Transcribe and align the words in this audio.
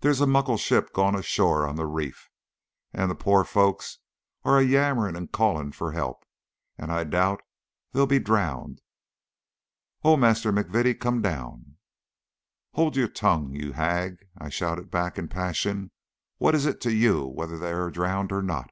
There's 0.00 0.20
a 0.20 0.26
muckle 0.26 0.58
ship 0.58 0.92
gaun 0.92 1.14
ashore 1.14 1.66
on 1.66 1.76
the 1.76 1.86
reef, 1.86 2.28
and 2.92 3.10
the 3.10 3.14
puir 3.14 3.44
folks 3.44 3.96
are 4.44 4.58
a' 4.58 4.62
yammerin' 4.62 5.16
and 5.16 5.32
ca'in' 5.32 5.72
for 5.72 5.92
help 5.92 6.26
and 6.76 6.92
I 6.92 7.02
doobt 7.04 7.38
they'll 7.92 8.02
a' 8.02 8.06
be 8.06 8.18
drooned. 8.18 8.82
Oh, 10.04 10.18
Maister 10.18 10.52
M'Vittie, 10.52 11.00
come 11.00 11.22
doun!" 11.22 11.78
"Hold 12.74 12.94
your 12.94 13.08
tongue, 13.08 13.54
you 13.54 13.72
hag!" 13.72 14.18
I 14.36 14.50
shouted 14.50 14.90
back 14.90 15.16
in 15.18 15.24
a 15.24 15.28
passion. 15.28 15.92
"What 16.36 16.54
is 16.54 16.66
it 16.66 16.78
to 16.82 16.92
you 16.94 17.24
whether 17.24 17.58
they 17.58 17.72
are 17.72 17.90
drowned 17.90 18.32
or 18.32 18.42
not? 18.42 18.70